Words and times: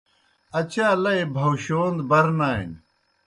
اچا 0.59 0.87
لئی 1.03 1.21
بھاؤشَون 1.35 1.95
بر 2.09 2.25
نانیْ۔ 2.37 2.75